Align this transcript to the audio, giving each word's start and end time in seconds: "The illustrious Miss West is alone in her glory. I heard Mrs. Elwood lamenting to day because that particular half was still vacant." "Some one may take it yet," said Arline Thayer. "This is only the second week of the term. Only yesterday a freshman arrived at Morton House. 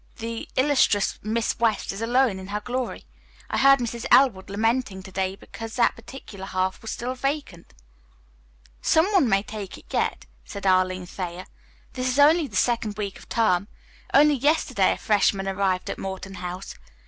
"The 0.17 0.49
illustrious 0.55 1.19
Miss 1.21 1.59
West 1.59 1.91
is 1.93 2.01
alone 2.01 2.39
in 2.39 2.47
her 2.47 2.59
glory. 2.59 3.05
I 3.51 3.59
heard 3.59 3.77
Mrs. 3.77 4.07
Elwood 4.09 4.49
lamenting 4.49 5.03
to 5.03 5.11
day 5.11 5.35
because 5.35 5.75
that 5.75 5.95
particular 5.95 6.47
half 6.47 6.81
was 6.81 6.89
still 6.89 7.13
vacant." 7.13 7.71
"Some 8.81 9.05
one 9.13 9.29
may 9.29 9.43
take 9.43 9.77
it 9.77 9.85
yet," 9.91 10.25
said 10.43 10.65
Arline 10.65 11.05
Thayer. 11.05 11.45
"This 11.93 12.07
is 12.07 12.17
only 12.17 12.47
the 12.47 12.55
second 12.55 12.97
week 12.97 13.17
of 13.19 13.29
the 13.29 13.35
term. 13.35 13.67
Only 14.11 14.33
yesterday 14.33 14.93
a 14.93 14.97
freshman 14.97 15.47
arrived 15.47 15.87
at 15.87 15.99
Morton 15.99 16.33
House. 16.33 16.73